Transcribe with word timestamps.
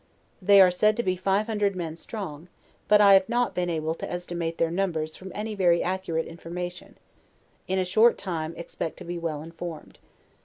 They 0.41 0.59
are 0.61 0.71
said 0.71 0.97
to 0.97 1.03
be 1.03 1.15
five 1.15 1.45
hundred 1.45 1.75
men 1.75 1.95
strong, 1.95 2.47
but 2.87 2.99
I 3.01 3.13
have 3.13 3.29
not 3.29 3.53
been 3.53 3.69
able 3.69 3.93
to 3.93 4.11
estimate 4.11 4.57
their 4.57 4.71
numbers 4.71 5.15
from 5.15 5.31
any 5.35 5.53
very 5.53 5.83
accurate 5.83 6.27
informa 6.27 6.71
tion; 6.71 6.97
in 7.67 7.77
a 7.77 7.85
short 7.85 8.17
time 8.17 8.55
expect 8.57 8.97
to 8.97 9.03
be 9.05 9.19
well 9.19 9.45
intbrrned. 9.45 9.97